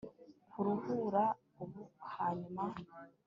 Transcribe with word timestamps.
kuruhura 0.51 1.23
ubu 1.61 1.81
hanyuma 2.15 2.65